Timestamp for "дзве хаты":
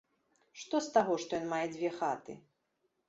1.77-2.33